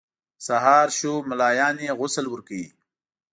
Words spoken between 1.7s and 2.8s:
یې غسل ورکوي.